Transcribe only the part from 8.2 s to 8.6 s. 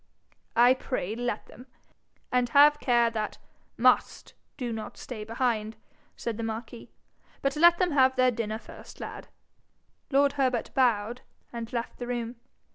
dinner